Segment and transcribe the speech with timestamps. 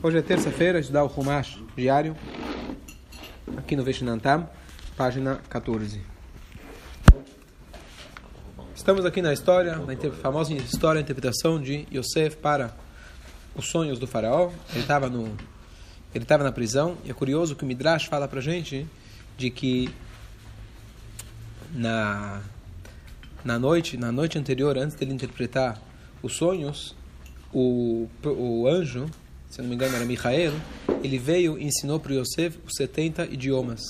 [0.00, 2.16] Hoje é terça-feira, estudar o Humash diário,
[3.56, 4.48] aqui no Veshinantam,
[4.96, 6.00] página 14.
[8.76, 12.72] Estamos aqui na história, na famosa história, a interpretação de Yosef para
[13.56, 14.52] os sonhos do faraó.
[14.70, 15.36] Ele estava no
[16.14, 18.86] ele estava na prisão, e é curioso que o Midrash fala para gente
[19.36, 19.92] de que
[21.72, 22.40] na
[23.44, 25.76] na noite, na noite anterior, antes dele interpretar
[26.22, 26.94] os sonhos,
[27.52, 29.10] o, o anjo
[29.48, 30.52] se não me engano era Michael,
[31.02, 33.80] ele veio e ensinou para Yosef os 70 idiomas.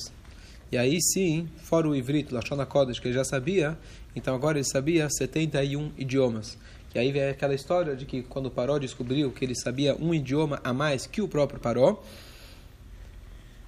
[0.70, 3.76] E aí sim, fora o Ivrit, Lashon HaKodesh, que ele já sabia,
[4.14, 6.58] então agora ele sabia 71 idiomas.
[6.94, 10.60] E aí vem aquela história de que quando Paró descobriu que ele sabia um idioma
[10.62, 12.02] a mais que o próprio Paró,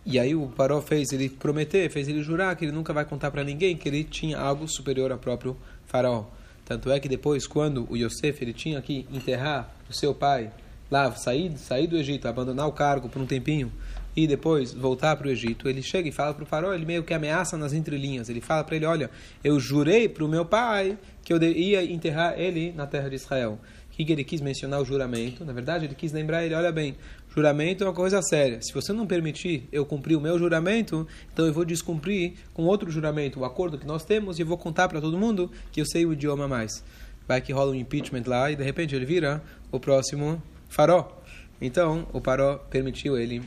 [0.05, 3.31] e aí o Paró fez ele prometer, fez ele jurar que ele nunca vai contar
[3.31, 6.25] para ninguém que ele tinha algo superior ao próprio faraó.
[6.65, 10.51] Tanto é que depois, quando o Yosef ele tinha que enterrar o seu pai
[10.91, 13.73] lá, sair, sair do Egito, abandonar o cargo por um tempinho
[14.17, 17.03] e depois voltar para o Egito, ele chega e fala para o faraó, ele meio
[17.03, 18.29] que ameaça nas entrelinhas.
[18.29, 19.11] Ele fala para ele: Olha,
[19.43, 23.59] eu jurei para o meu pai que eu ia enterrar ele na terra de Israel.
[23.87, 25.45] O que, ele quis mencionar o juramento?
[25.45, 26.97] Na verdade, ele quis lembrar ele: Olha bem,
[27.33, 28.61] juramento é uma coisa séria.
[28.61, 32.91] Se você não permitir eu cumprir o meu juramento, então eu vou descumprir com outro
[32.91, 36.05] juramento, o acordo que nós temos, e vou contar para todo mundo que eu sei
[36.05, 36.83] o idioma mais.
[37.29, 41.21] Vai que rola um impeachment lá e de repente ele vira o próximo Faró.
[41.61, 43.43] Então, o Paró permitiu ele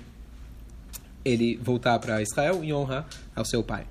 [1.26, 3.88] ele voltar para Israel em honra ao seu pai.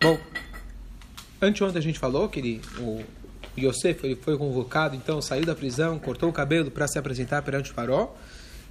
[0.00, 0.18] Bom,
[1.42, 3.02] anteontem a gente falou que ele, o
[3.58, 7.72] Yosef ele foi convocado, então saiu da prisão, cortou o cabelo para se apresentar perante
[7.72, 8.14] o Faró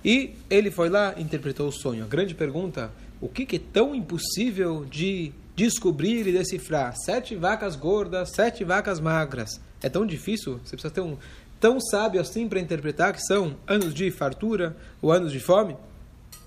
[0.04, 2.06] e ele foi lá e interpretou o sonho.
[2.06, 6.95] A grande pergunta, o que, que é tão impossível de descobrir e decifrar?
[6.95, 9.59] Sete vacas gordas, sete vacas magras.
[9.81, 10.59] É tão difícil?
[10.64, 11.17] Você precisa ter um
[11.59, 15.75] tão sábio assim para interpretar que são anos de fartura ou anos de fome?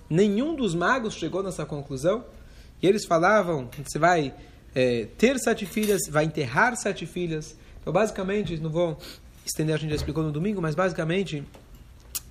[0.09, 2.25] Nenhum dos magos chegou nessa conclusão.
[2.83, 4.35] E eles falavam: você vai
[4.75, 7.57] é, ter sete filhas, vai enterrar sete filhas.
[7.81, 8.99] Então, basicamente, não vou
[9.45, 11.45] estender, a gente já explicou no domingo, mas basicamente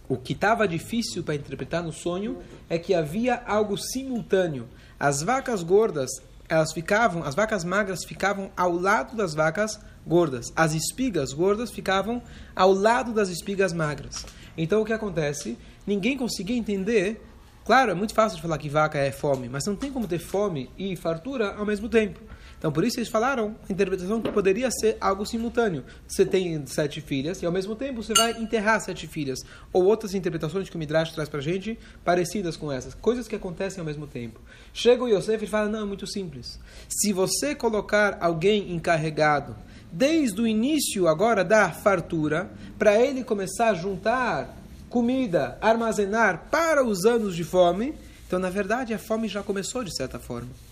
[0.07, 2.39] o que estava difícil para interpretar no sonho
[2.69, 4.67] é que havia algo simultâneo.
[4.99, 6.09] As vacas gordas,
[6.51, 10.51] elas ficavam, as vacas magras ficavam ao lado das vacas gordas.
[10.53, 12.21] As espigas gordas ficavam
[12.53, 14.25] ao lado das espigas magras.
[14.57, 15.57] Então o que acontece?
[15.87, 17.25] Ninguém conseguia entender.
[17.63, 20.19] Claro, é muito fácil de falar que vaca é fome, mas não tem como ter
[20.19, 22.19] fome e fartura ao mesmo tempo.
[22.61, 25.83] Então, por isso eles falaram a interpretação que poderia ser algo simultâneo.
[26.07, 29.39] Você tem sete filhas e, ao mesmo tempo, você vai enterrar sete filhas.
[29.73, 32.93] Ou outras interpretações que o Midrash traz para a gente, parecidas com essas.
[32.93, 34.39] Coisas que acontecem ao mesmo tempo.
[34.75, 36.59] Chega o Yosef e fala, não, é muito simples.
[36.87, 39.55] Se você colocar alguém encarregado
[39.91, 44.55] desde o início agora da fartura, para ele começar a juntar
[44.87, 47.95] comida, armazenar para os anos de fome.
[48.27, 50.70] Então, na verdade, a fome já começou de certa forma.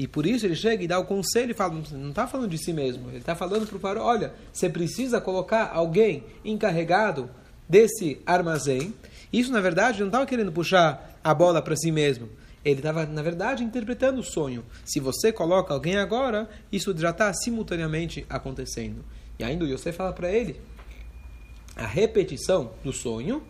[0.00, 2.56] E por isso ele chega e dá o conselho e fala, não está falando de
[2.56, 7.28] si mesmo, ele está falando para o faraó, olha, você precisa colocar alguém encarregado
[7.68, 8.94] desse armazém.
[9.30, 12.30] Isso, na verdade, não estava querendo puxar a bola para si mesmo.
[12.64, 14.64] Ele estava, na verdade, interpretando o sonho.
[14.86, 19.04] Se você coloca alguém agora, isso já está simultaneamente acontecendo.
[19.38, 20.58] E ainda o Yosef fala para ele:
[21.76, 23.42] a repetição do sonho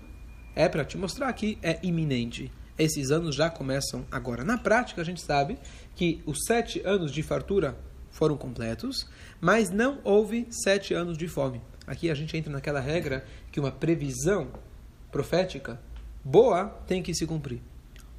[0.57, 2.51] é para te mostrar que é iminente.
[2.81, 4.43] Esses anos já começam agora.
[4.43, 5.59] Na prática, a gente sabe
[5.95, 7.77] que os sete anos de fartura
[8.11, 9.07] foram completos,
[9.41, 11.61] mas não houve sete anos de fome.
[11.87, 14.49] Aqui a gente entra naquela regra que uma previsão
[15.13, 15.81] profética
[16.25, 17.61] boa tem que se cumprir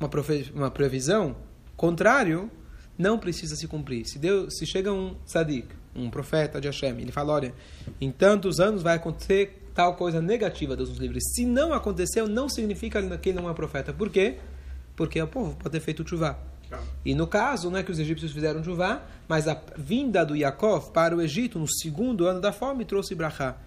[0.01, 0.09] uma,
[0.53, 1.35] uma previsão
[1.77, 2.49] contrário,
[2.97, 4.05] não precisa se cumprir.
[4.05, 7.53] Se, Deus, se chega um tzadik, um profeta de Hashem, ele fala, olha,
[7.99, 11.19] em tantos anos vai acontecer tal coisa negativa, Deus nos livre.
[11.21, 13.93] Se não aconteceu, não significa que ele não é profeta.
[13.93, 14.37] Por quê?
[15.01, 16.37] Porque o povo pode ter feito chuvá.
[17.03, 20.91] E no caso, não é que os egípcios fizeram chuvá, mas a vinda do Yaakov
[20.91, 23.57] para o Egito no segundo ano da fome trouxe brachá.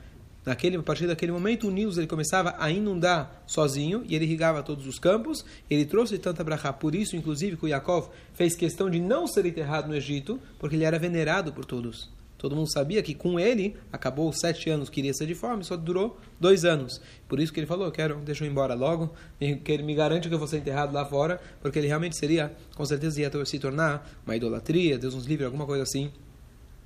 [0.46, 4.62] Naquele, a partir daquele momento, o Nilo ele começava a inundar sozinho e ele irrigava
[4.62, 5.44] todos os campos.
[5.68, 6.72] Ele trouxe tanta brachá.
[6.72, 10.76] Por isso, inclusive, que o Yaakov fez questão de não ser enterrado no Egito, porque
[10.76, 12.08] ele era venerado por todos.
[12.44, 15.64] Todo mundo sabia que com ele acabou os sete anos que iria ser de fome,
[15.64, 17.00] só durou dois anos.
[17.26, 20.28] Por isso que ele falou: quero, deixa eu ir embora logo, que ele me garante
[20.28, 23.58] que eu vou ser enterrado lá fora, porque ele realmente seria, com certeza, ia se
[23.58, 26.12] tornar uma idolatria, Deus nos livre, alguma coisa assim.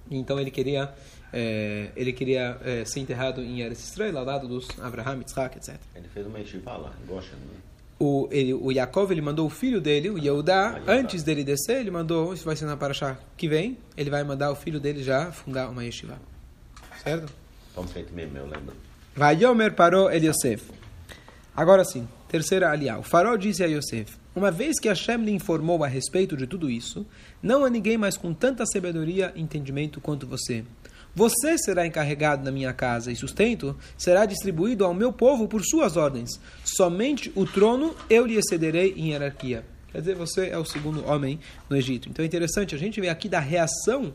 [0.09, 0.95] Então ele queria
[1.33, 5.75] é, ele queria é, ser enterrado em Eretz Israel, ao lado dos Abraham, Yitzhak, etc.
[5.93, 7.68] Ele fez uma yeshiva lá, Goshen, né?
[7.99, 11.91] O, ele, o Yaakov ele mandou o filho dele, o Yehudá, antes dele descer, ele
[11.91, 15.33] mandou, isso vai ser na Parashá que vem, ele vai mandar o filho dele já
[15.33, 16.17] fundar uma yeshiva.
[17.03, 17.33] Certo?
[17.75, 18.75] Como feito mesmo, eu lembro.
[19.17, 20.71] Vai Yomer parou Eliosef.
[21.57, 22.99] Agora sim, Terceira aliá.
[22.99, 26.71] O farol disse a Yosef: Uma vez que Hashem lhe informou a respeito de tudo
[26.71, 27.07] isso,
[27.43, 30.63] não há ninguém mais com tanta sabedoria e entendimento quanto você.
[31.19, 35.97] Você será encarregado na minha casa e sustento será distribuído ao meu povo por suas
[35.97, 36.41] ordens.
[36.65, 39.65] Somente o trono eu lhe excederei em hierarquia.
[39.91, 42.09] Quer dizer, você é o segundo homem no Egito.
[42.09, 44.15] Então é interessante, a gente vê aqui da reação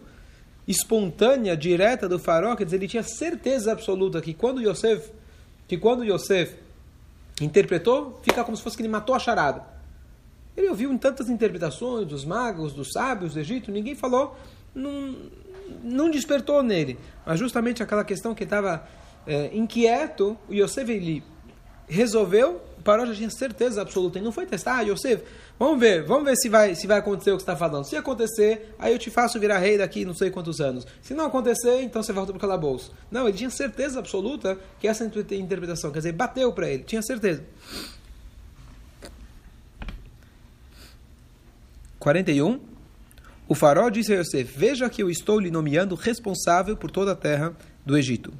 [0.65, 5.11] espontânea, direta do faraó, quer dizer, ele tinha certeza absoluta que quando Yosef,
[5.67, 6.55] que quando Yosef
[7.41, 9.61] interpretou, fica como se fosse que ele matou a charada.
[10.55, 14.37] Ele ouviu em tantas interpretações dos magos, dos sábios do Egito, ninguém falou,
[14.73, 15.17] não,
[15.83, 16.99] não despertou nele.
[17.25, 18.87] Mas justamente aquela questão que estava
[19.25, 21.23] é, inquieto, o Yosef ele
[21.87, 25.23] resolveu, o Paró já tinha certeza absoluta, e não foi testar, ah, Yosef,
[25.59, 27.85] vamos ver, vamos ver se vai, se vai acontecer o que você está falando.
[27.85, 30.85] Se acontecer, aí eu te faço virar rei daqui não sei quantos anos.
[31.01, 32.91] Se não acontecer, então você volta para o calabouço.
[33.11, 37.43] Não, ele tinha certeza absoluta que essa interpretação, quer dizer, bateu para ele, tinha certeza.
[42.03, 42.72] 41.
[43.47, 47.15] O farol disse a Yosef: Veja que eu estou lhe nomeando responsável por toda a
[47.15, 47.53] terra
[47.85, 48.33] do Egito.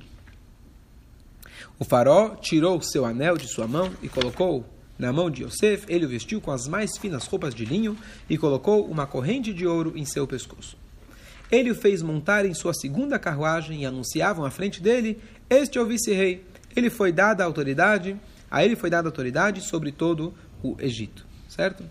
[1.78, 4.66] O farol tirou seu anel de sua mão e colocou
[4.98, 5.86] na mão de Yosef.
[5.90, 7.98] Ele o vestiu com as mais finas roupas de linho
[8.30, 10.78] e colocou uma corrente de ouro em seu pescoço.
[11.52, 15.20] Ele o fez montar em sua segunda carruagem e anunciavam à frente dele:
[15.50, 16.46] Este é o vice-rei.
[16.76, 18.16] Ele foi dada autoridade,
[18.50, 20.34] a ele foi dada autoridade sobre todo
[20.64, 21.26] o Egito.
[21.50, 21.84] Certo?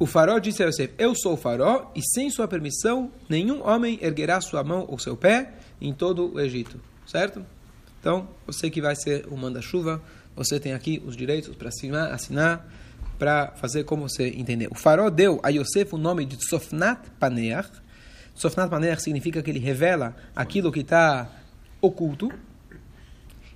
[0.00, 3.98] O farol disse a Yosef: Eu sou o farol, e sem sua permissão, nenhum homem
[4.00, 6.80] erguerá sua mão ou seu pé em todo o Egito.
[7.06, 7.44] Certo?
[8.00, 10.02] Então, você que vai ser o manda-chuva,
[10.34, 12.66] você tem aqui os direitos para assinar, assinar
[13.18, 14.68] para fazer como você entender.
[14.70, 17.70] O farol deu a Yosef o nome de Sofnat Paneach.
[18.34, 21.30] Sofnat Paneach significa que ele revela aquilo que está
[21.78, 22.32] oculto.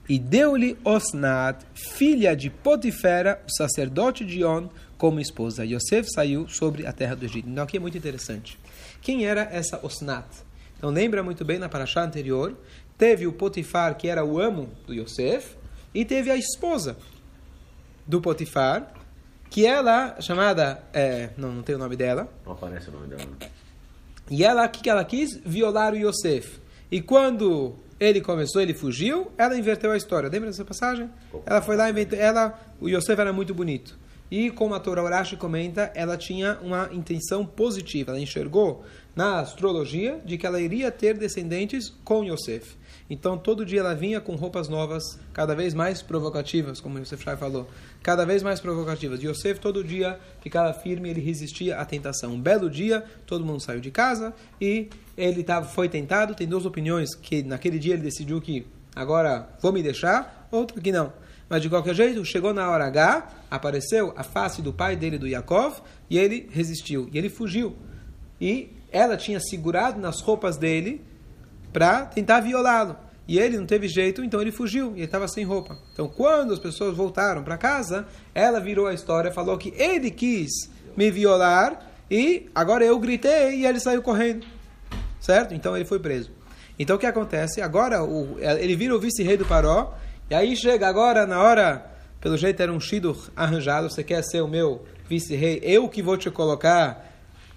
[0.08, 4.68] E deu-lhe Osnat, filha de Potifera, o sacerdote de On,
[4.98, 5.64] como esposa.
[5.64, 7.48] Yosef saiu sobre a terra do Egito.
[7.48, 8.58] Então aqui é muito interessante.
[9.00, 10.26] Quem era essa Osnat?
[10.76, 12.54] Então lembra muito bem na paraxá anterior,
[12.98, 15.56] teve o Potifar, que era o amo do Yosef,
[15.94, 16.96] e teve a esposa
[18.06, 18.92] do Potifar,
[19.48, 22.28] que ela, chamada, é, não, não tem o nome dela.
[22.44, 23.30] Não aparece o nome dela.
[24.30, 25.38] E ela, o que ela quis?
[25.44, 26.58] Violar o Yosef.
[26.90, 30.28] E quando ele começou, ele fugiu, ela inverteu a história.
[30.28, 31.08] Lembra dessa passagem?
[31.46, 33.98] Ela foi lá, inventou, ela, o Yosef era muito bonito.
[34.30, 38.10] E como a Torah Urashi comenta, ela tinha uma intenção positiva.
[38.10, 42.76] Ela enxergou na astrologia de que ela iria ter descendentes com Yosef.
[43.08, 47.36] Então todo dia ela vinha com roupas novas, cada vez mais provocativas, como Yosef Shai
[47.36, 47.68] falou,
[48.02, 49.22] cada vez mais provocativas.
[49.22, 52.32] Yosef todo dia ficava firme, ele resistia à tentação.
[52.32, 56.34] Um belo dia, todo mundo saiu de casa e ele tava, foi tentado.
[56.34, 58.66] Tem duas opiniões que naquele dia ele decidiu que
[58.96, 61.12] agora vou me deixar, outra que não.
[61.46, 65.28] Mas de qualquer jeito, chegou na hora H, apareceu a face do pai dele, do
[65.28, 67.76] Yaakov, e ele resistiu, e ele fugiu.
[68.40, 71.04] E ela tinha segurado nas roupas dele
[71.74, 72.96] para tentar violá-lo.
[73.26, 75.76] E ele não teve jeito, então ele fugiu e ele estava sem roupa.
[75.92, 80.70] Então, quando as pessoas voltaram para casa, ela virou a história, falou que ele quis
[80.96, 84.46] me violar e agora eu gritei e ele saiu correndo.
[85.18, 85.52] Certo?
[85.52, 86.30] Então ele foi preso.
[86.78, 87.60] Então o que acontece?
[87.60, 89.94] Agora o, ele vira o vice-rei do Paró
[90.30, 91.90] e aí chega agora na hora,
[92.20, 96.16] pelo jeito era um shidur arranjado, você quer ser o meu vice-rei, eu que vou
[96.16, 97.10] te colocar,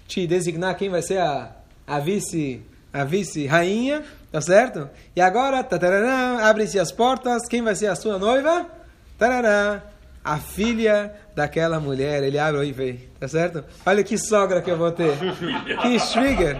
[0.06, 1.54] te designar quem vai ser a,
[1.86, 2.62] a vice
[2.98, 4.02] a vice-rainha,
[4.32, 4.88] tá certo?
[5.14, 5.66] E agora,
[6.42, 8.66] abre-se as portas, quem vai ser a sua noiva?
[9.18, 9.82] Tarará,
[10.24, 12.22] a filha daquela mulher.
[12.22, 13.64] Ele abre e vê, tá certo?
[13.86, 15.16] Olha que sogra que eu vou ter.
[15.16, 16.56] que trigger.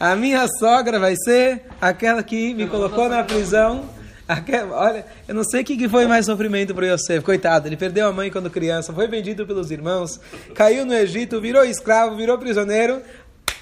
[0.00, 3.98] A minha sogra vai ser aquela que me colocou na prisão
[4.72, 7.24] Olha, eu não sei o que foi mais sofrimento para Yosef.
[7.24, 10.20] Coitado, ele perdeu a mãe quando criança, foi vendido pelos irmãos,
[10.54, 13.00] caiu no Egito, virou escravo, virou prisioneiro.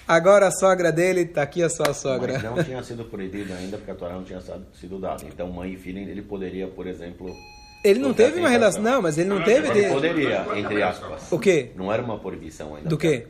[0.07, 2.35] Agora a sogra dele, está aqui a sua sogra.
[2.35, 4.41] Mas não tinha sido proibido ainda, porque a Torá não tinha
[4.73, 5.25] sido dada.
[5.27, 7.35] Então, mãe e filha, ele poderia, por exemplo.
[7.83, 9.69] Ele não teve uma relação, não, mas ele não teve.
[9.69, 11.31] Ele poderia, entre aspas.
[11.31, 11.71] O quê?
[11.75, 12.89] Não era uma proibição ainda.
[12.89, 13.27] Do quê?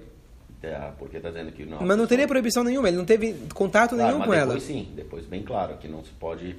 [0.62, 1.80] É, porque está dizendo que não.
[1.80, 4.54] Mas não teria proibição nenhuma, ele não teve contato claro, nenhum com depois, ela.
[4.54, 6.56] Depois sim, depois bem claro que não se pode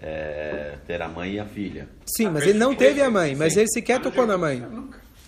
[0.00, 1.88] é, ter a mãe e a filha.
[2.06, 3.60] Sim, mas ele não teve a mãe, mas Sim.
[3.60, 4.64] ele sequer tocou na mãe.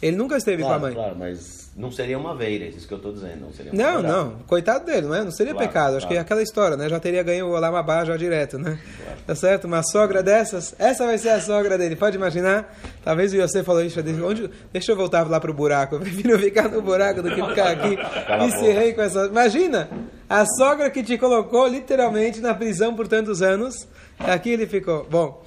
[0.00, 0.94] Ele nunca esteve claro, com a mãe.
[0.94, 3.42] Claro, mas não seria uma veira, é isso que eu estou dizendo.
[3.42, 4.38] Não, seria Não, não.
[4.40, 5.22] Coitado dele, não é?
[5.22, 5.96] Não seria Claro, pecado.
[5.96, 6.26] Acho que é claro.
[6.26, 6.88] aquela história, né?
[6.88, 8.78] Já teria ganho o Olamabá já direto, né?
[9.04, 9.20] Claro.
[9.26, 9.64] Tá certo?
[9.66, 11.94] Uma sogra dessas, essa vai ser a sogra dele.
[11.94, 12.76] Pode imaginar?
[13.04, 14.00] Talvez o Yosef falou isso.
[14.24, 14.50] Onde...
[14.72, 15.94] Deixa eu voltar lá pro buraco.
[16.00, 17.96] Eu prefiro ficar no buraco do que ficar aqui.
[18.26, 18.58] Cala Me boca.
[18.60, 19.26] encerrei com essa...
[19.26, 19.88] Imagina!
[20.28, 23.86] A sogra que te colocou literalmente na prisão por tantos anos.
[24.18, 25.06] Aqui ele ficou.
[25.08, 25.42] Bom...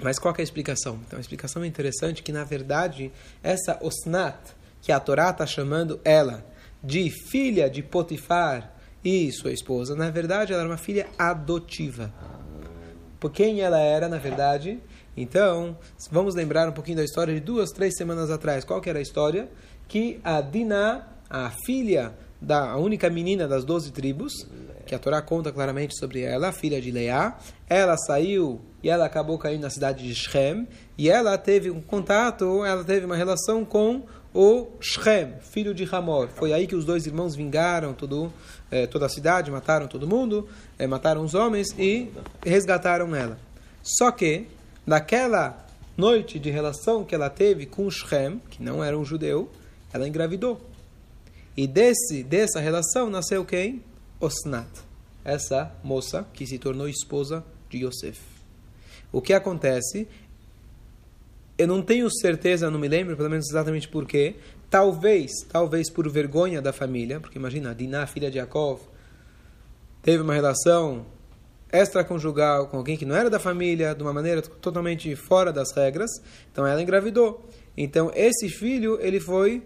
[0.00, 0.98] Mas qual é a explicação?
[1.06, 3.10] Então a explicação é interessante que, na verdade,
[3.42, 4.36] essa Osnat,
[4.84, 6.44] que a Torá está chamando ela
[6.82, 8.70] de filha de Potifar
[9.02, 12.12] e sua esposa, na verdade ela era uma filha adotiva.
[13.18, 14.78] Por quem ela era, na verdade?
[15.16, 15.74] Então,
[16.10, 18.62] vamos lembrar um pouquinho da história de duas, três semanas atrás.
[18.62, 19.48] Qual que era a história?
[19.88, 24.34] Que a Diná, a filha da a única menina das doze tribos,
[24.84, 29.38] que a Torá conta claramente sobre ela, filha de Leá, ela saiu e ela acabou
[29.38, 34.02] caindo na cidade de Shem, e ela teve um contato, ela teve uma relação com
[34.34, 36.28] o Shem, filho de Hamor.
[36.34, 38.32] Foi aí que os dois irmãos vingaram tudo,
[38.68, 42.10] eh, toda a cidade, mataram todo mundo, eh, mataram os homens e
[42.44, 43.38] resgataram ela.
[43.80, 44.48] Só que,
[44.84, 45.64] naquela
[45.96, 49.48] noite de relação que ela teve com Shem, que não era um judeu,
[49.92, 50.60] ela engravidou.
[51.56, 53.84] E desse, dessa relação nasceu quem?
[54.18, 54.68] Osnat.
[55.24, 58.20] Essa moça que se tornou esposa de Yosef.
[59.12, 60.08] O que acontece?
[61.56, 64.36] Eu não tenho certeza, não me lembro pelo menos exatamente porquê.
[64.68, 68.80] Talvez, talvez por vergonha da família, porque imagina, Diná, filha de Yaakov,
[70.02, 71.06] teve uma relação
[71.72, 76.10] extraconjugal com alguém que não era da família, de uma maneira totalmente fora das regras.
[76.50, 77.48] Então ela engravidou.
[77.76, 79.62] Então esse filho, ele foi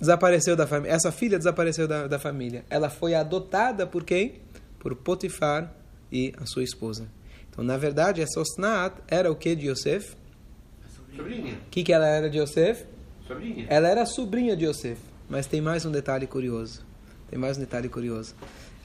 [0.00, 0.94] desapareceu da família.
[0.94, 2.64] Essa filha desapareceu da, da família.
[2.70, 4.40] Ela foi adotada por quem?
[4.78, 5.72] Por Potifar
[6.10, 7.06] e a sua esposa.
[7.50, 10.16] Então, na verdade, essa Osnat era o que de Yosef?
[11.16, 11.54] Sobrinha.
[11.54, 12.84] O que, que ela era de Yosef?
[13.26, 13.66] Sobrinha.
[13.68, 15.00] Ela era sobrinha de Yosef.
[15.28, 16.84] Mas tem mais um detalhe curioso.
[17.28, 18.34] Tem mais um detalhe curioso.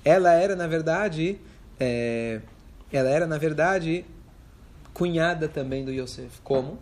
[0.04, 1.38] Ela era, na verdade,
[1.80, 2.42] é,
[2.92, 4.06] ela era, na verdade,
[4.94, 6.40] cunhada também do Yosef.
[6.44, 6.78] Como?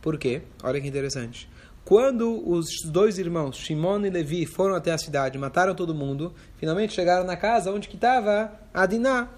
[0.00, 0.42] Por quê?
[0.62, 1.48] Olha que interessante.
[1.84, 6.92] Quando os dois irmãos, Shimon e Levi, foram até a cidade, mataram todo mundo, finalmente
[6.92, 9.28] chegaram na casa onde que estava a Diná.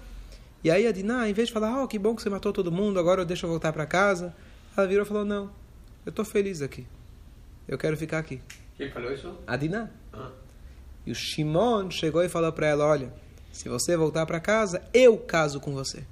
[0.63, 2.71] E aí a Diná, em vez de falar, oh, que bom que você matou todo
[2.71, 4.33] mundo, agora deixa eu voltar para casa,
[4.79, 5.51] ela virou e falou, não,
[6.05, 6.87] eu estou feliz aqui.
[7.67, 8.41] Eu quero ficar aqui.
[8.75, 9.37] Quem falou isso?
[9.45, 9.89] A Diná.
[10.11, 10.31] Ah.
[11.05, 13.13] E o Shimon chegou e falou para ela, olha,
[13.51, 16.03] se você voltar para casa, eu caso com você.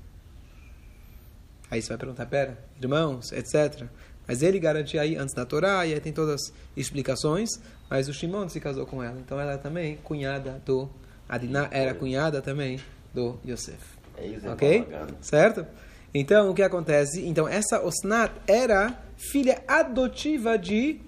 [1.69, 3.87] Aí você vai perguntar, pera, irmãos, etc.
[4.27, 7.49] Mas ele garantia aí antes da Torá, e aí tem todas as explicações,
[7.89, 9.19] mas o Shimon se casou com ela.
[9.19, 10.89] Então ela é também cunhada do...
[11.27, 12.79] A Diná era cunhada também
[13.13, 13.79] do Yosef.
[14.17, 14.87] É isso, é Ok?
[15.21, 15.65] Certo?
[16.13, 17.25] Então, o que acontece?
[17.25, 20.99] Então, essa Osnat era filha adotiva de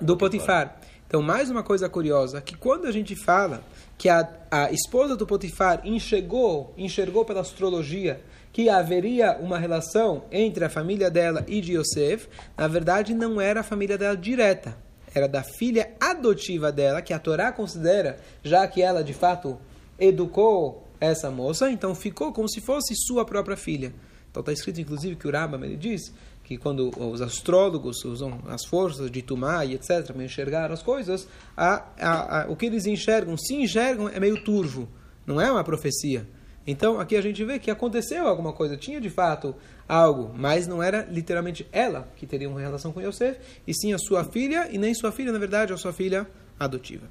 [0.00, 0.76] do Potifar.
[1.06, 3.62] Então, mais uma coisa curiosa, que quando a gente fala
[3.98, 8.20] que a, a esposa do Potifar enxergou, enxergou pela astrologia
[8.52, 13.60] que haveria uma relação entre a família dela e de Yosef, na verdade não era
[13.60, 14.76] a família dela direta,
[15.14, 19.58] era da filha adotiva dela, que a Torá considera, já que ela de fato
[19.98, 23.92] educou essa moça, então ficou como se fosse sua própria filha.
[24.30, 26.12] Então está escrito inclusive que o Rambam ele diz
[26.44, 30.06] que quando os astrólogos usam as forças de Tumá e etc.
[30.06, 34.42] para enxergar as coisas, a, a, a, o que eles enxergam, se enxergam, é meio
[34.44, 34.88] turvo,
[35.26, 36.26] não é uma profecia.
[36.64, 39.54] Então aqui a gente vê que aconteceu alguma coisa, tinha de fato
[39.88, 43.98] algo, mas não era literalmente ela que teria uma relação com Yosef, e sim a
[43.98, 46.28] sua filha, e nem sua filha, na verdade, a sua filha
[46.58, 47.08] adotiva.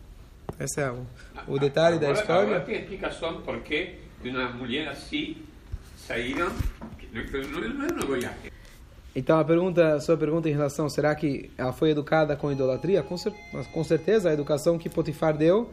[0.59, 1.05] Esse é o,
[1.47, 2.43] o detalhe da Agora- história.
[2.43, 5.37] Agora tem explicação por que uma mulher assim
[6.07, 6.51] saíram.
[7.11, 8.51] Não, é uma goiaque.
[9.15, 13.03] Então a pergunta, a sua pergunta em relação, será que ela foi educada com idolatria?
[13.03, 13.33] Com, cer
[13.73, 15.69] com certeza a educação que Potifar deu,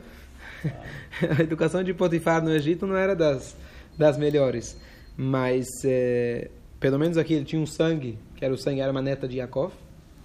[1.39, 3.57] a educação de Potifar no Egito não era das,
[3.97, 4.77] das melhores.
[5.17, 9.03] Mas é, pelo menos aqui ele tinha um sangue, que era o sangue, era uma
[9.03, 9.73] neta de Yaakov,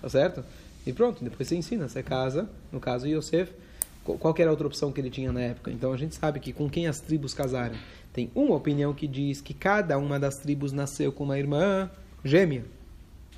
[0.02, 0.44] tá certo?
[0.86, 3.52] E pronto, depois você ensina, você casa, no caso Yosef,
[4.04, 5.72] qual era a outra opção que ele tinha na época?
[5.72, 7.76] Então a gente sabe que com quem as tribos casaram.
[8.12, 11.90] Tem uma opinião que diz que cada uma das tribos nasceu com uma irmã
[12.24, 12.66] gêmea.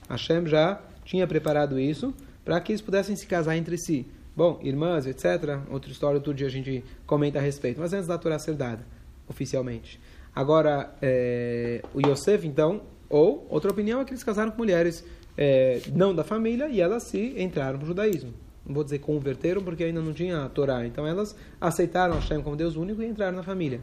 [0.10, 4.05] Hashem já tinha preparado isso para que eles pudessem se casar entre si.
[4.36, 5.60] Bom, irmãs, etc.
[5.69, 7.79] Outra história, outro dia a gente comenta a respeito.
[7.79, 8.86] Mas antes da Torá ser dada,
[9.27, 10.00] oficialmente.
[10.36, 15.05] Agora, é, o Yosef, então, ou outra opinião é que eles casaram com mulheres
[15.38, 18.34] é, não da família e elas se entraram no judaísmo.
[18.65, 20.86] Não vou dizer converteram porque ainda não tinha a Torá.
[20.86, 23.81] Então elas aceitaram Hashem como Deus único e entraram na família.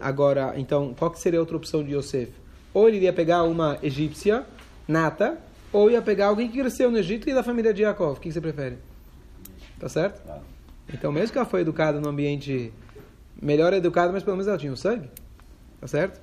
[0.00, 2.32] Agora, então, qual que seria a outra opção de Yosef?
[2.72, 4.44] Ou ele iria pegar uma egípcia
[4.86, 5.38] nata
[5.72, 8.18] ou ia pegar alguém que cresceu no Egito e da família de Yaakov.
[8.18, 8.78] O que você prefere?
[9.78, 10.20] Tá certo?
[10.92, 12.72] Então, mesmo que ela foi educada num ambiente
[13.40, 15.08] melhor educada, mas pelo menos ela tinha o sangue.
[15.80, 16.20] Tá certo?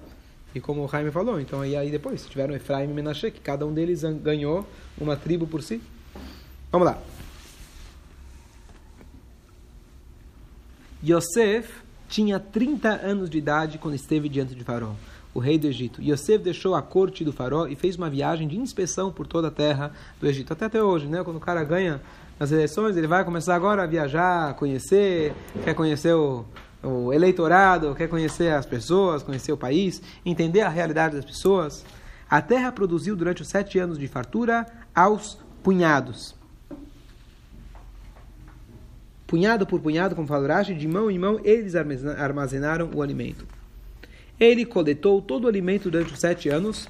[0.53, 3.65] E como o Jaime falou, então aí, aí depois tiveram Efraim e Menashe, que cada
[3.65, 4.65] um deles ganhou
[4.99, 5.81] uma tribo por si.
[6.71, 7.01] Vamos lá.
[11.09, 11.69] Yosef
[12.09, 14.91] tinha 30 anos de idade quando esteve diante de Faraó,
[15.33, 16.01] o rei do Egito.
[16.01, 19.51] Yosef deixou a corte do Faraó e fez uma viagem de inspeção por toda a
[19.51, 20.51] terra do Egito.
[20.51, 21.23] Até até hoje, né?
[21.23, 22.01] Quando o cara ganha
[22.39, 25.33] as eleições, ele vai começar agora a viajar, conhecer,
[25.63, 26.45] quer conhecer o,
[26.83, 31.85] o eleitorado, quer conhecer as pessoas, conhecer o país, entender a realidade das pessoas.
[32.29, 36.36] A terra produziu durante os sete anos de fartura aos punhados.
[39.27, 43.45] Punhado por punhado, como fala Rashi, de mão em mão, eles armazenaram o alimento.
[44.39, 46.87] Ele coletou todo o alimento durante os sete anos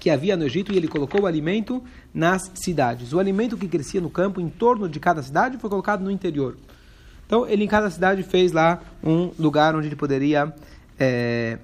[0.00, 1.82] que havia no Egito e ele colocou o alimento
[2.14, 3.12] nas cidades.
[3.12, 6.56] O alimento que crescia no campo, em torno de cada cidade, foi colocado no interior.
[7.26, 10.54] Então, ele em cada cidade fez lá um lugar onde ele poderia
[10.98, 11.58] é,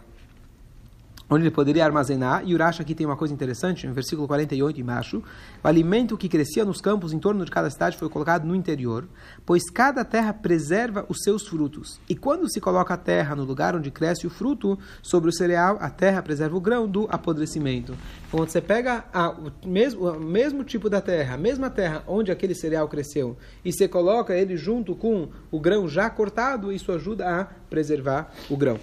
[1.34, 2.42] onde ele poderia armazenar.
[2.46, 5.22] E Urash aqui tem uma coisa interessante, no versículo 48 embaixo.
[5.62, 9.06] O alimento que crescia nos campos em torno de cada cidade foi colocado no interior,
[9.44, 12.00] pois cada terra preserva os seus frutos.
[12.08, 15.76] E quando se coloca a terra no lugar onde cresce o fruto, sobre o cereal,
[15.80, 17.94] a terra preserva o grão do apodrecimento.
[18.30, 22.30] Quando você pega a, o, mesmo, o mesmo tipo da terra, a mesma terra onde
[22.30, 27.40] aquele cereal cresceu, e você coloca ele junto com o grão já cortado, isso ajuda
[27.40, 28.78] a preservar o grão.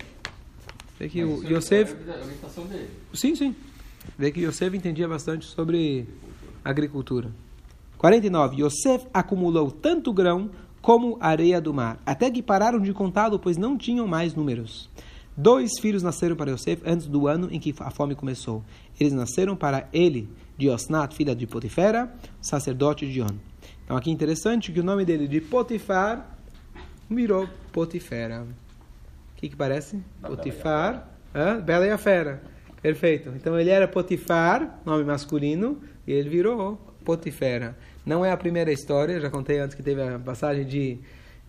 [1.02, 1.96] Vê que o Yosef.
[3.12, 3.56] Sim, sim.
[4.16, 6.08] Vê que Yosef entendia bastante sobre
[6.64, 7.32] agricultura.
[7.98, 8.62] 49.
[8.62, 13.76] Yosef acumulou tanto grão como areia do mar, até que pararam de contá-lo, pois não
[13.76, 14.92] tinham mais números.
[15.36, 18.64] Dois filhos nasceram para Yosef antes do ano em que a fome começou.
[19.00, 23.38] Eles nasceram para ele, de Osnat, filha de Potifera, sacerdote de On.
[23.84, 26.38] Então aqui é interessante que o nome dele de Potifar
[27.10, 28.46] virou Potifera
[29.42, 30.00] que, que parece?
[30.22, 31.10] Da Potifar.
[31.34, 32.42] Bela e, Bela e a Fera.
[32.82, 33.30] Perfeito.
[33.36, 37.76] Então ele era Potifar, nome masculino, e ele virou Potifera.
[38.06, 41.00] Não é a primeira história, já contei antes que teve a passagem de,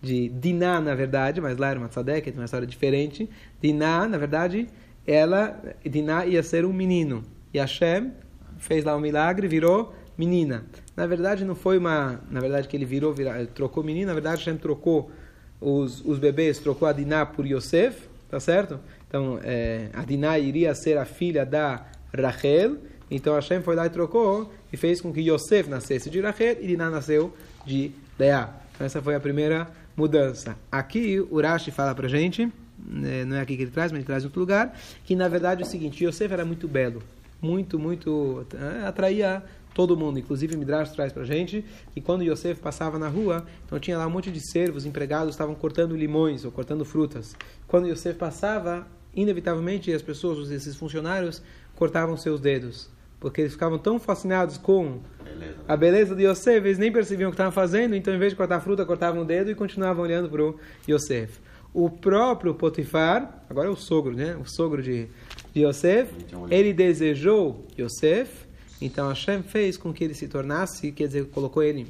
[0.01, 3.29] de Diná, na verdade, mas lá era uma tzadek, uma história diferente.
[3.61, 4.67] Diná, na verdade,
[5.05, 7.23] ela, Diná ia ser um menino.
[7.53, 8.11] E Hashem
[8.57, 10.65] fez lá um milagre, virou menina.
[10.95, 12.21] Na verdade, não foi uma.
[12.29, 15.11] Na verdade, que ele virou, virou trocou menina, na verdade, Hashem trocou
[15.63, 18.79] os, os bebês, trocou a Diná por Yosef, tá certo?
[19.07, 22.77] Então, é, a Diná iria ser a filha da Rachel,
[23.09, 26.67] então Hashem foi lá e trocou e fez com que Yosef nascesse de Rachel e
[26.67, 27.33] Diná nasceu
[27.65, 28.49] de Leá.
[28.75, 30.57] Então, essa foi a primeira mudança.
[30.71, 34.05] Aqui, o Rashi fala pra gente, né, não é aqui que ele traz, mas ele
[34.05, 37.01] traz em outro lugar, que na verdade é o seguinte, Yosef era muito belo,
[37.41, 40.19] muito, muito, é, atraía todo mundo.
[40.19, 44.09] Inclusive, Midrash traz para gente que quando Yosef passava na rua, então tinha lá um
[44.09, 47.35] monte de servos, empregados, estavam cortando limões ou cortando frutas.
[47.67, 51.41] Quando Yosef passava, inevitavelmente as pessoas, esses funcionários,
[51.75, 52.89] cortavam seus dedos.
[53.19, 55.55] Porque eles ficavam tão fascinados com beleza.
[55.67, 58.35] a beleza de Yosef, eles nem percebiam o que estavam fazendo, então em vez de
[58.35, 61.39] cortar fruta, cortavam o dedo e continuavam olhando para o Yosef.
[61.73, 64.35] O próprio Potifar, agora é o sogro, né?
[64.35, 65.07] O sogro de,
[65.53, 66.13] de Yosef,
[66.51, 68.45] ele desejou Yosef,
[68.81, 71.87] então Hashem fez com que ele se tornasse, quer dizer, colocou ele,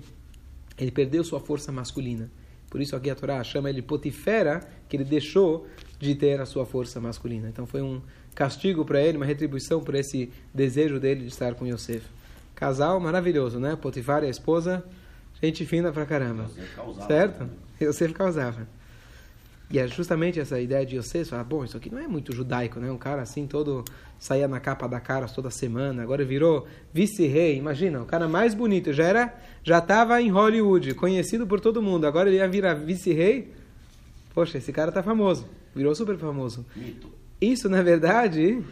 [0.78, 2.30] ele perdeu sua força masculina.
[2.70, 5.68] Por isso aqui a Torá chama ele Potifera, que ele deixou
[6.00, 7.48] de ter a sua força masculina.
[7.48, 8.02] Então foi um
[8.34, 12.06] castigo para ele, uma retribuição por esse desejo dele de estar com Yosef.
[12.56, 13.76] Casal maravilhoso, né?
[13.76, 14.84] Potifar e a esposa,
[15.42, 16.50] gente fina pra caramba.
[17.08, 17.44] certo?
[17.44, 17.50] Né?
[17.82, 18.68] Yosef causava.
[19.74, 22.80] E é justamente essa ideia de Yosef, falar, bom, isso aqui não é muito judaico,
[22.80, 22.92] né?
[22.92, 23.84] Um cara assim, todo
[24.20, 27.58] saía na capa da cara toda semana, agora virou vice-rei.
[27.58, 32.06] Imagina, o cara mais bonito, já era, já estava em Hollywood, conhecido por todo mundo,
[32.06, 33.52] agora ele ia virar vice-rei.
[34.32, 36.64] Poxa, esse cara tá famoso, virou super famoso.
[36.76, 37.10] Mito.
[37.42, 38.64] Isso, na verdade,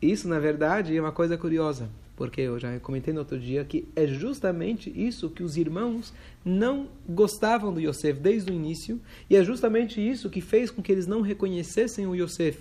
[0.00, 3.86] isso, na verdade, é uma coisa curiosa porque eu já comentei no outro dia que
[3.94, 6.12] é justamente isso que os irmãos
[6.44, 9.00] não gostavam do Yosef desde o início,
[9.30, 12.58] e é justamente isso que fez com que eles não reconhecessem o Yosef.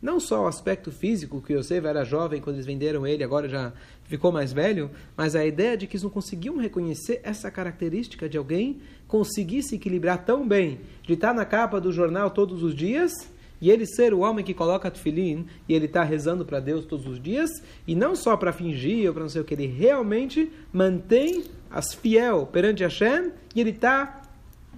[0.00, 3.72] Não só o aspecto físico, que Yosef era jovem quando eles venderam ele, agora já
[4.04, 8.38] ficou mais velho, mas a ideia de que eles não conseguiam reconhecer essa característica de
[8.38, 13.12] alguém conseguir se equilibrar tão bem, de estar na capa do jornal todos os dias
[13.60, 17.06] e ele ser o homem que coloca tefilim e ele está rezando para Deus todos
[17.06, 17.50] os dias,
[17.86, 21.94] e não só para fingir ou para não sei o que, ele realmente mantém as
[21.94, 24.22] fiel perante Hashem e ele está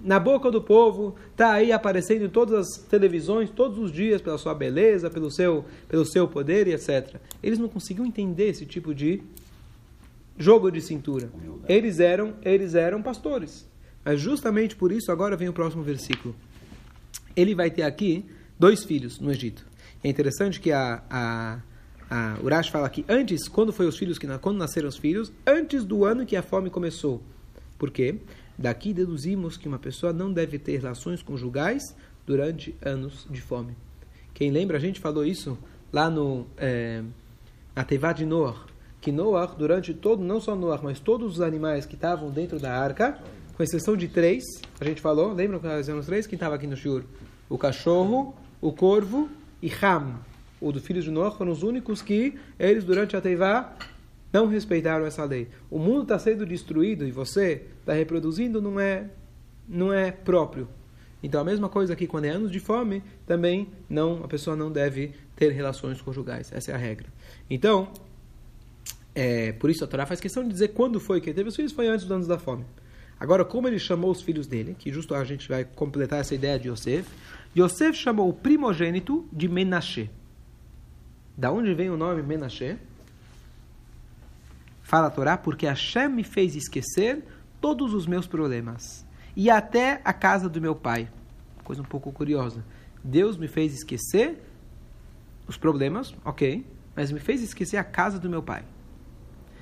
[0.03, 4.37] na boca do povo, está aí aparecendo em todas as televisões todos os dias pela
[4.37, 7.15] sua beleza, pelo seu, pelo seu poder e etc.
[7.41, 9.23] Eles não conseguiam entender esse tipo de
[10.37, 11.29] jogo de cintura.
[11.69, 13.65] Eles eram, eles eram pastores.
[14.03, 16.35] Mas justamente por isso, agora vem o próximo versículo.
[17.35, 18.25] Ele vai ter aqui
[18.57, 19.65] dois filhos no Egito.
[20.03, 21.59] É interessante que a, a,
[22.09, 25.83] a Urash fala que antes, quando foi os filhos que quando nasceram os filhos, antes
[25.83, 27.21] do ano que a fome começou.
[27.77, 28.19] Por quê?
[28.57, 33.75] Daqui deduzimos que uma pessoa não deve ter relações conjugais durante anos de fome.
[34.33, 35.57] Quem lembra, a gente falou isso
[35.91, 37.03] lá no é,
[37.75, 38.65] na Tevá de Noah,
[39.01, 42.71] que Noah, durante todo, não só Noah, mas todos os animais que estavam dentro da
[42.71, 43.19] arca,
[43.55, 44.43] com exceção de três,
[44.79, 46.25] a gente falou, lembram que eram os três?
[46.25, 47.03] Quem estava aqui no Shur?
[47.49, 49.29] O cachorro, o corvo
[49.61, 50.21] e Ham,
[50.61, 53.75] o do filho de Noah, foram os únicos que eles, durante a Tevá,
[54.31, 55.49] não respeitaram essa lei.
[55.69, 59.09] O mundo está sendo destruído e você está reproduzindo não é,
[59.67, 60.69] não é próprio.
[61.21, 64.71] Então a mesma coisa aqui, quando é anos de fome, também não a pessoa não
[64.71, 66.49] deve ter relações conjugais.
[66.53, 67.07] Essa é a regra.
[67.49, 67.91] Então,
[69.13, 71.55] é, por isso a Torá faz questão de dizer quando foi que ele teve os
[71.55, 72.63] filhos, foi antes dos anos da fome.
[73.19, 76.59] Agora, como ele chamou os filhos dele, que justo a gente vai completar essa ideia
[76.59, 77.09] de Yosef,
[77.55, 80.09] Yosef chamou o primogênito de Menashe.
[81.37, 82.77] Da onde vem o nome Menashe?
[84.81, 87.23] Fala a Torá, porque Hashem me fez esquecer
[87.61, 89.05] todos os meus problemas.
[89.35, 91.09] E até a casa do meu pai.
[91.63, 92.63] Coisa um pouco curiosa.
[93.03, 94.41] Deus me fez esquecer
[95.47, 98.63] os problemas, ok, mas me fez esquecer a casa do meu pai.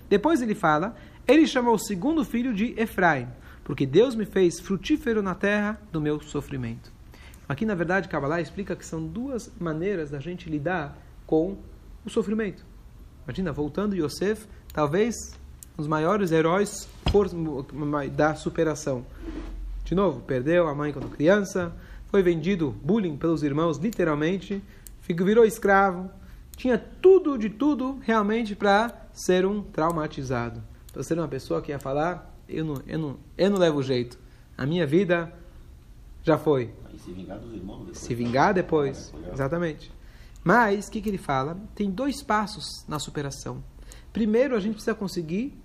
[0.09, 0.95] Depois ele fala,
[1.27, 3.27] ele chamou o segundo filho de Efraim,
[3.63, 6.91] porque Deus me fez frutífero na terra do meu sofrimento.
[7.51, 11.57] Aqui, na verdade, Kabbalah explica que são duas maneiras da gente lidar com
[12.05, 12.65] o sofrimento.
[13.25, 15.13] Imagina, voltando Yosef, talvez
[15.77, 16.87] os maiores heróis
[18.15, 19.05] da superação.
[19.83, 21.73] De novo, perdeu a mãe quando criança,
[22.07, 24.63] foi vendido bullying pelos irmãos, literalmente,
[25.01, 26.09] virou escravo,
[26.55, 30.63] tinha tudo de tudo realmente para ser um traumatizado.
[30.93, 34.17] Para ser uma pessoa que ia falar, eu não, eu não, eu não levo jeito.
[34.57, 35.33] A minha vida
[36.23, 36.73] já foi.
[36.93, 37.97] E se vingar dos irmãos depois.
[37.97, 39.91] Se vingar depois, exatamente.
[40.43, 41.57] Mas, o que, que ele fala?
[41.75, 43.63] Tem dois passos na superação.
[44.11, 45.57] Primeiro, a gente precisa conseguir.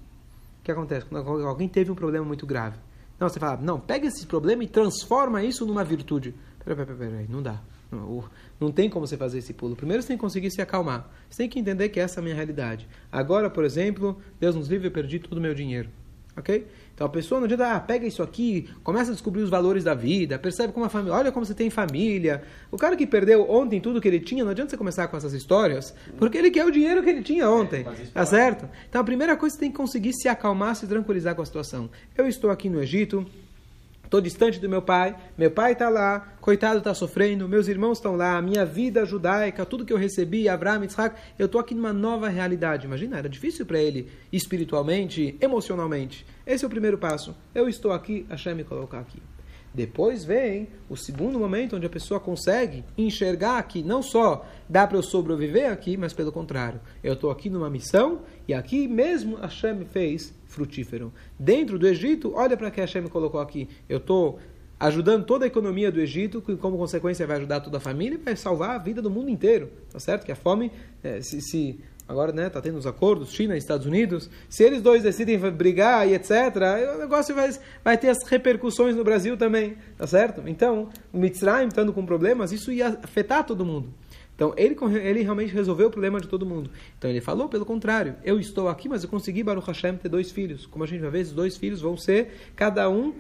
[0.61, 1.07] O que acontece?
[1.07, 2.79] Quando alguém teve um problema muito grave.
[3.19, 6.35] Não, você fala, não, pega esse problema e transforma isso numa virtude.
[6.59, 7.61] Peraí, peraí, peraí, não dá.
[7.91, 8.25] Não,
[8.61, 9.77] não tem como você fazer esse pulo.
[9.77, 11.09] Primeiro você tem que conseguir se acalmar.
[11.31, 12.89] Você tem que entender que essa é a minha realidade.
[13.11, 15.89] Agora, por exemplo, Deus nos livre, eu perdi todo o meu dinheiro.
[16.37, 16.67] Ok?
[16.95, 19.95] Então a pessoa não adianta, ah, pega isso aqui, começa a descobrir os valores da
[19.95, 22.43] vida, percebe como a família, olha como você tem família.
[22.71, 25.33] O cara que perdeu ontem tudo que ele tinha, não adianta você começar com essas
[25.33, 27.85] histórias, porque ele quer o dinheiro que ele tinha ontem.
[28.13, 28.69] Tá certo?
[28.89, 31.47] Então a primeira coisa é você tem que conseguir se acalmar, se tranquilizar com a
[31.47, 31.91] situação.
[32.17, 33.27] Eu estou aqui no Egito,
[34.07, 38.15] Estou distante do meu pai, meu pai está lá, coitado está sofrendo, meus irmãos estão
[38.15, 42.29] lá, minha vida judaica, tudo que eu recebi, Abraão, Yitzhak, eu estou aqui numa nova
[42.29, 42.87] realidade.
[42.87, 46.25] Imagina, era difícil para ele espiritualmente, emocionalmente.
[46.47, 47.37] Esse é o primeiro passo.
[47.53, 49.21] Eu estou aqui, Hashem me colocar aqui.
[49.75, 54.97] Depois vem o segundo momento onde a pessoa consegue enxergar que não só dá para
[54.97, 59.85] eu sobreviver aqui, mas pelo contrário, eu estou aqui numa missão e aqui mesmo Hashem
[59.85, 61.13] fez frutífero.
[61.39, 63.69] Dentro do Egito, olha para que Hashem colocou aqui.
[63.89, 64.39] Eu estou
[64.79, 68.19] ajudando toda a economia do Egito, que como consequência vai ajudar toda a família e
[68.19, 69.71] vai salvar a vida do mundo inteiro.
[69.91, 70.25] Tá certo?
[70.25, 70.71] Que a fome,
[71.03, 74.81] é, se, se agora né, tá tendo os acordos, China e Estados Unidos, se eles
[74.81, 76.31] dois decidem brigar e etc,
[76.95, 77.51] o negócio vai,
[77.83, 80.43] vai ter as repercussões no Brasil também, tá certo?
[80.47, 83.93] Então, o Mitzrayim estando com problemas, isso ia afetar todo mundo.
[84.37, 86.71] Então, ele, ele realmente resolveu o problema de todo mundo.
[86.97, 90.31] Então, ele falou, pelo contrário, eu estou aqui, mas eu consegui, Baruch Hashem, ter dois
[90.31, 90.67] filhos.
[90.67, 93.15] Como a gente vai ver, esses dois filhos vão ser, cada um,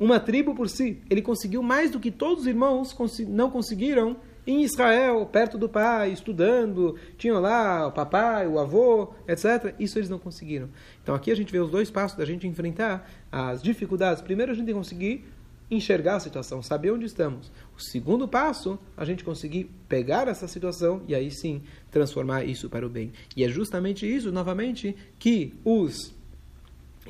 [0.00, 1.02] uma tribo por si.
[1.08, 2.96] Ele conseguiu mais do que todos os irmãos
[3.28, 9.74] não conseguiram em Israel, perto do pai, estudando, tinham lá o papai, o avô, etc.
[9.78, 10.68] Isso eles não conseguiram.
[11.02, 14.22] Então aqui a gente vê os dois passos da gente enfrentar as dificuldades.
[14.22, 15.24] Primeiro a gente tem que conseguir
[15.70, 17.50] enxergar a situação, saber onde estamos.
[17.76, 22.86] O segundo passo, a gente conseguir pegar essa situação e aí sim transformar isso para
[22.86, 23.12] o bem.
[23.36, 26.14] E é justamente isso, novamente, que os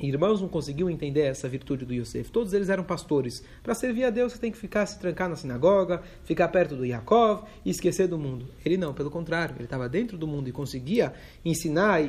[0.01, 2.29] Irmãos não conseguiam entender essa virtude do Yosef.
[2.29, 3.41] Todos eles eram pastores.
[3.63, 6.85] Para servir a Deus, você tem que ficar, se trancar na sinagoga, ficar perto do
[6.85, 8.45] Yaakov e esquecer do mundo.
[8.65, 9.55] Ele não, pelo contrário.
[9.55, 11.13] Ele estava dentro do mundo e conseguia
[11.45, 12.01] ensinar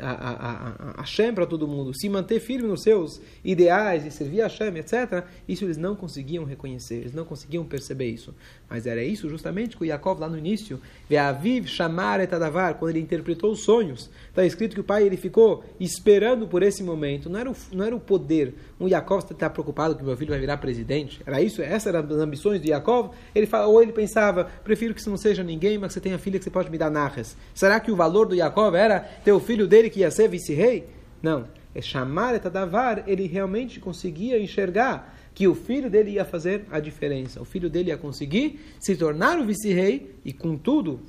[0.00, 4.10] a, a, a, a Hashem para todo mundo, se manter firme nos seus ideais e
[4.10, 5.24] servir a Hashem, etc.
[5.46, 8.34] Isso eles não conseguiam reconhecer, eles não conseguiam perceber isso.
[8.70, 13.00] Mas era isso justamente que o Yaakov, lá no início, Ve'aviv chamar etadavar, quando ele
[13.00, 14.08] interpretou os sonhos.
[14.28, 17.30] Está escrito que o pai ele ficou esperando por esse momento momento.
[17.30, 18.54] Não era o, não era o poder.
[18.78, 21.20] Um Yaakov está preocupado que meu filho vai virar presidente.
[21.26, 21.60] Era isso?
[21.60, 23.10] Essas eram as ambições de Yaakov?
[23.34, 26.18] Ele fala, ou ele pensava, prefiro que isso não seja ninguém, mas que você tenha
[26.18, 27.36] filha que você pode me dar narras.
[27.54, 30.86] Será que o valor do Yaakov era ter o filho dele que ia ser vice-rei?
[31.22, 36.80] Não, é chamar etadavar, ele realmente conseguia enxergar que o filho dele ia fazer a
[36.80, 37.40] diferença.
[37.40, 41.00] O filho dele ia conseguir se tornar o vice-rei e, contudo,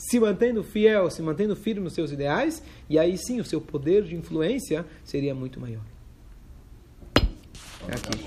[0.00, 4.02] se mantendo fiel, se mantendo firme nos seus ideais, e aí sim o seu poder
[4.04, 5.82] de influência seria muito maior.
[7.86, 8.18] É aqui.